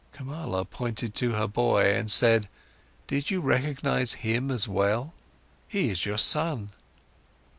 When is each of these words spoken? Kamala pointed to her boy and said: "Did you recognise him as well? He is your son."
Kamala 0.13 0.65
pointed 0.65 1.13
to 1.13 1.33
her 1.33 1.45
boy 1.47 1.93
and 1.93 2.09
said: 2.09 2.49
"Did 3.05 3.29
you 3.29 3.39
recognise 3.39 4.13
him 4.25 4.49
as 4.49 4.67
well? 4.67 5.13
He 5.67 5.91
is 5.91 6.07
your 6.07 6.17
son." 6.17 6.71